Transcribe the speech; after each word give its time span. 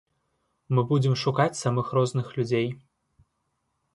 Мы 0.77 0.81
будзем 0.91 1.13
шукаць 1.23 1.59
самых 1.59 1.91
розных 1.99 2.31
людзей. 2.39 2.67